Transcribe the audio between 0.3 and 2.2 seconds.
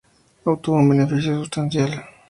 Obtuvo un beneficio sustancial.